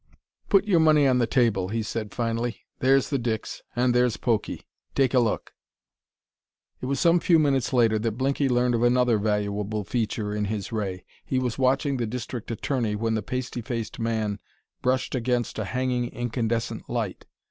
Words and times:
"Put 0.49 0.65
your 0.65 0.79
money 0.79 1.07
on 1.07 1.19
the 1.19 1.27
table," 1.27 1.67
he 1.69 1.83
said, 1.83 2.11
finally: 2.11 2.61
"there's 2.79 3.11
the 3.11 3.19
dicks... 3.19 3.61
and 3.75 3.93
there's 3.93 4.17
Pokey. 4.17 4.63
Take 4.95 5.13
a 5.13 5.19
look" 5.19 5.53
It 6.81 6.87
was 6.87 6.99
some 6.99 7.19
few 7.19 7.37
minutes 7.37 7.71
later 7.71 7.99
that 7.99 8.13
Blinky 8.13 8.49
learned 8.49 8.73
of 8.73 8.81
another 8.81 9.19
valuable 9.19 9.83
feature 9.83 10.33
in 10.33 10.45
his 10.45 10.71
ray. 10.71 11.05
He 11.23 11.37
was 11.37 11.59
watching 11.59 11.97
the 11.97 12.07
district 12.07 12.49
attorney 12.49 12.95
when 12.95 13.13
the 13.13 13.21
pasty 13.21 13.61
faced 13.61 13.99
man 13.99 14.39
brushed 14.81 15.13
against 15.13 15.59
a 15.59 15.65
hanging 15.65 16.07
incandescent 16.07 16.89
light. 16.89 17.27